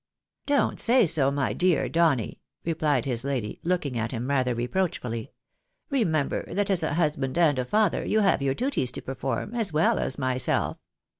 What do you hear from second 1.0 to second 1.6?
so, my